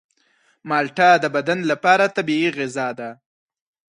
[0.69, 3.09] مالټه د بدن لپاره طبیعي غذا ده.